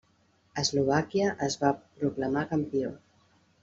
[0.61, 2.95] Eslovàquia es va proclamar campió.